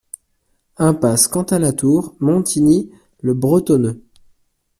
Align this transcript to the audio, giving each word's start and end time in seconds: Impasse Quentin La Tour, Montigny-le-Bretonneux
Impasse 0.77 1.27
Quentin 1.27 1.59
La 1.59 1.73
Tour, 1.73 2.15
Montigny-le-Bretonneux 2.21 4.01